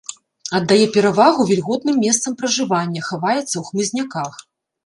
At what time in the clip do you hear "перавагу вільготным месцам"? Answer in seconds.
0.95-2.39